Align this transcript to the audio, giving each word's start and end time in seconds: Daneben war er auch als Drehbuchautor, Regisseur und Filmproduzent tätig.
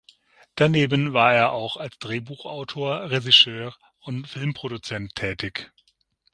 Daneben 0.55 1.13
war 1.13 1.35
er 1.35 1.51
auch 1.51 1.77
als 1.77 1.99
Drehbuchautor, 1.99 3.11
Regisseur 3.11 3.75
und 3.99 4.27
Filmproduzent 4.27 5.13
tätig. 5.13 5.71